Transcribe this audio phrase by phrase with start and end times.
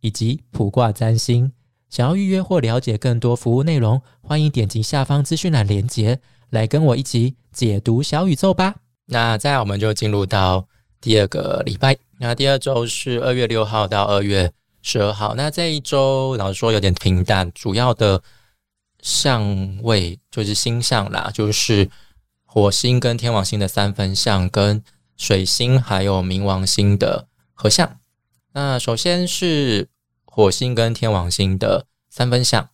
[0.00, 1.52] 以及卜卦占星，
[1.90, 8.74] 想要预约或了解更多服务内容，欢迎点击下方资讯栏连接，来跟我一起解读小宇宙吧。
[9.06, 10.66] 那再来，我们就进入到
[11.00, 11.96] 第二个礼拜。
[12.18, 14.52] 那第二周是二月六号到二月
[14.82, 15.34] 十二号。
[15.34, 18.22] 那这一周老实说有点平淡，主要的
[19.00, 21.88] 相位就是星象啦，就是
[22.44, 24.82] 火星跟天王星的三分相，跟
[25.16, 27.98] 水星还有冥王星的合相。
[28.58, 29.88] 那首先是
[30.24, 32.68] 火星跟天王星的三分相，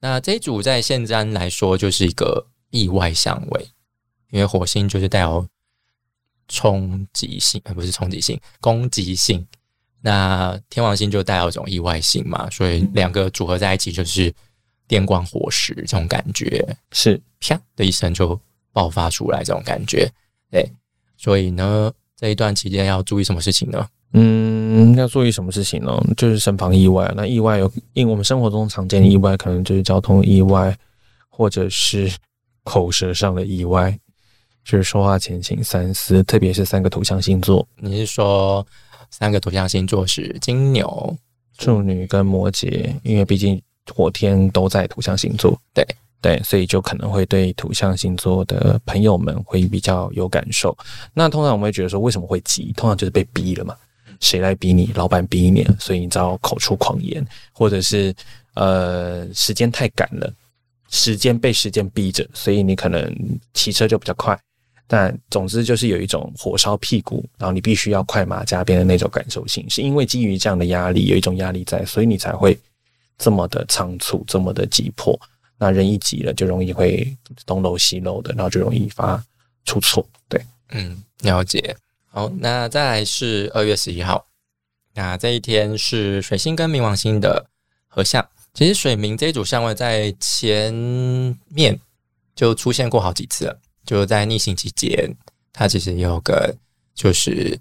[0.00, 3.68] 那这一组在现占来说就是一个意外相位，
[4.32, 5.46] 因为火星就是带有
[6.48, 9.46] 冲击性，而不是冲击性，攻击性。
[10.00, 14.34] 那天王星就带有一种意外性嘛，所以两个组合在一起就是
[14.88, 18.40] 电光火石这种感觉，是啪的一声就
[18.72, 20.10] 爆发出来这种感觉。
[20.50, 20.68] 对，
[21.16, 23.88] 所以呢，这一段期间要注意什么事情呢？
[24.14, 25.98] 嗯，要注意什么事情呢？
[26.16, 27.10] 就是身旁意外。
[27.16, 30.76] 那意外有，因为我们生活中常见的意外，可能就是交通意外，
[31.30, 32.12] 或者是
[32.62, 33.98] 口舌上的意外，
[34.64, 36.22] 就是说话前请三思。
[36.24, 38.66] 特别是三个土象星座，你是说
[39.10, 41.16] 三个土象星座是金牛、
[41.56, 42.94] 处女跟摩羯？
[43.02, 43.60] 因为毕竟
[43.94, 45.86] 火天都在土象星座，对
[46.20, 50.76] 对，所以就可能会对土象星座的朋友们会比较有感受。
[51.14, 52.74] 那通常我们会觉得说，为什么会急？
[52.76, 53.74] 通常就是被逼了嘛。
[54.22, 54.90] 谁来逼你？
[54.94, 58.14] 老板逼你，所以你只好口出狂言，或者是
[58.54, 60.32] 呃时间太赶了，
[60.88, 63.14] 时间被时间逼着，所以你可能
[63.52, 64.38] 骑车就比较快。
[64.86, 72.58] 但总之就是有一种火烧屁股，然后你必须要快马加鞭的那种感受性，是因为基于这样的压力，有一种压力在，所以你才会
[73.16, 75.18] 这么的仓促，这么的急迫。
[75.56, 77.16] 那人一急了，就容易会
[77.46, 79.22] 东漏西漏的，然后就容易发
[79.64, 80.06] 出错。
[80.28, 81.74] 对，嗯，了解。
[82.14, 84.26] 好，那再来是二月十一号，
[84.92, 87.46] 那这一天是水星跟冥王星的
[87.86, 88.22] 合相。
[88.52, 90.70] 其实水冥这一组相位在前
[91.48, 91.80] 面
[92.34, 95.10] 就出现过好几次了，就在逆行期间，
[95.54, 96.54] 它其实也有个
[96.94, 97.58] 就是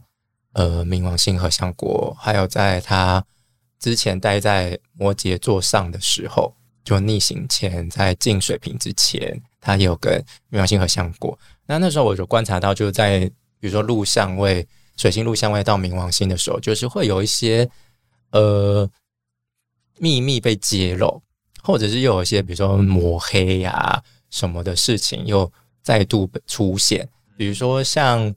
[0.51, 3.25] 呃冥王星合相过，还有在它
[3.79, 11.39] 之前待在摩羯座上的时候，就逆行前在进水平之前，它也有跟冥王星合相过。
[11.65, 14.67] 那那时候我就观察到，就在比如说录相位，
[14.97, 17.69] 水星录相位到冥王星的时候，就是会有一些
[18.31, 18.89] 呃
[19.99, 21.21] 秘密被揭露，
[21.63, 25.49] 或者是又有一些比如说抹黑呀什么的事情又
[25.81, 27.07] 再度出现。
[27.37, 28.35] 比如说像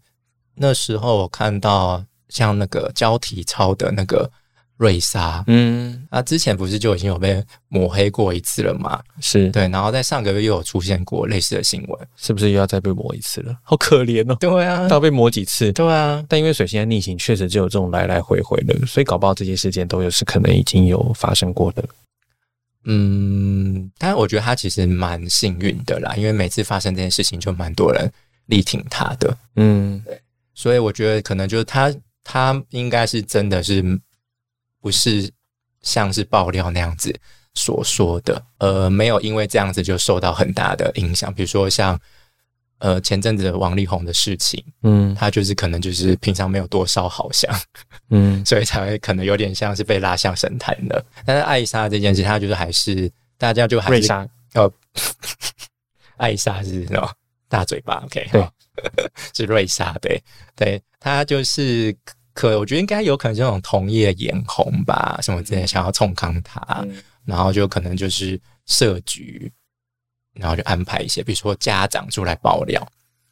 [0.54, 4.30] 那时候我看到像那个交体操的那个。
[4.76, 9.00] 瑞莎，嗯，啊之前不是就已经有被抹黑过一次了吗？
[9.20, 13.56] 是对，然后在上个月又有出现过类似的新闻，是不是又要再被抹一次了？
[13.62, 14.36] 好可怜哦！
[14.40, 15.72] 对啊，要被抹几次？
[15.72, 21.84] 对啊，但因为水星在逆行，确实就有这种来来回回的，所以搞不好这些事件都有是可能已经有发生过的。
[22.86, 28.10] 嗯，但我觉得他其实蛮幸运的啦，因为每次发生这件事情就蛮多人
[28.46, 29.36] 力挺他的。
[29.54, 30.20] 嗯，对，
[30.52, 33.80] 所以我觉得可能就是他，他应该是真的是。
[34.84, 35.30] 不是
[35.80, 37.18] 像是爆料那样子
[37.54, 41.32] 所说的，呃，没有因为这样子就受到很大的影响。
[41.32, 41.98] 比如说像
[42.80, 47.50] 呃前阵子王力宏的事情，嗯，他就是可能就是平常没有多少好像，
[48.10, 51.02] 嗯， 所以才会可能有点像是被拉下神坛的。
[51.24, 54.12] 但是艾莎这件事，他就是还是大家就还是
[54.52, 54.70] 哦，
[56.18, 57.10] 艾莎是哦
[57.48, 58.46] 大嘴巴，OK，对，
[59.34, 60.22] 是瑞莎，对，
[60.54, 61.96] 对他就是。
[62.34, 66.84] 可我觉得应该有可能这种同业眼红吧，什么之类，想要冲康他，
[67.24, 69.50] 然后就可能就是设局，
[70.34, 72.84] 然后就安排一些，比如说家长出来爆料，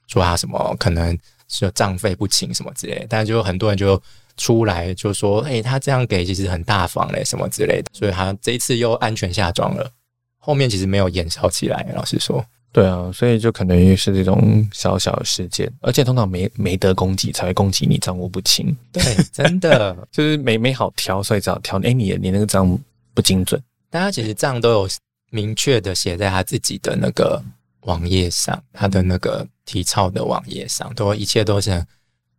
[0.07, 1.19] 说他什么可能
[1.49, 4.01] 是账费不清什么之类，但就很多人就
[4.37, 9.91] 出来就说，哎，他这样给其实很大方嘞，什么之类的，所以他这一次又安全下装了，
[10.39, 12.45] 后面其实没有延烧起来，老实说。
[12.73, 18.75] 对啊，所以就可能也是这种小小的事件，而且通常没没得攻击才会攻击你账务不清。
[18.91, 21.79] 对，真的 就是没没好挑，所以只好挑。
[21.81, 22.79] 哎，你你那个账
[23.13, 24.89] 不精准，大家其实账都有
[25.31, 27.43] 明确的写在他自己的那个
[27.83, 31.85] 网页上，他的那个体操的网页上，都一切都是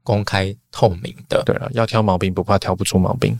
[0.01, 1.43] 公开透明的。
[1.45, 3.39] 对啊，要挑毛病不怕挑不出毛病。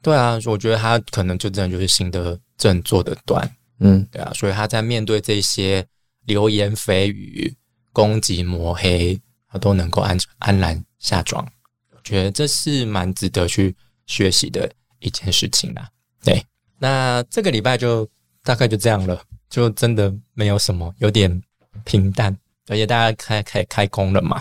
[0.00, 3.46] 对啊，我觉得他可能就真的就是心得正做得端，
[3.80, 5.86] 嗯对啊，所以他在面对这些
[6.30, 7.52] 流言蜚语、
[7.92, 11.44] 攻击抹黑，他都能够安安然下妆。
[11.90, 13.74] 我觉得这是蛮值得去
[14.06, 15.90] 学习的一件事情啦。
[16.22, 16.40] 对，
[16.78, 18.08] 那这个礼拜就
[18.44, 21.42] 大概就这样了，就真的没有什么，有点
[21.84, 22.36] 平淡，
[22.68, 24.40] 而且大家开开开工了嘛。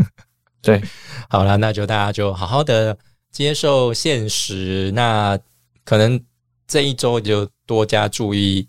[0.60, 0.82] 对，
[1.30, 2.98] 好了，那就大家就好好的
[3.30, 4.92] 接受现实。
[4.94, 5.38] 那
[5.84, 6.22] 可能
[6.66, 8.68] 这一周就多加注意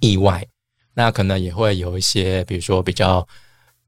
[0.00, 0.46] 意外，
[0.94, 3.26] 那可能也会有一些，比如说比较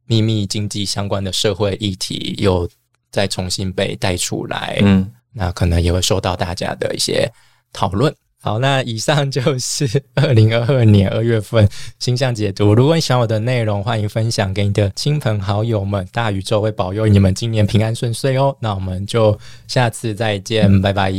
[0.07, 2.69] 秘密经济相关的社会议题，又
[3.11, 4.79] 再重新被带出来。
[4.83, 7.31] 嗯，那可能也会受到大家的一些
[7.73, 8.15] 讨论。
[8.41, 11.67] 好，那以上就是 二零二二年二月份
[11.99, 12.75] 星象解读。
[12.75, 16.07] 如果你喜欢我的内容，欢迎分享给你的亲朋好友们。
[16.13, 18.55] 大宇宙会保佑你们今年平安顺遂哦。
[18.61, 21.11] 那我们就下次再见，拜拜。